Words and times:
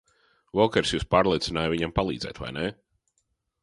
Vokers 0.59 0.93
jūs 0.95 1.05
pārliecināja 1.13 1.73
viņam 1.77 1.95
palīdzēt, 2.01 2.45
vai 2.47 2.53
ne? 2.61 2.69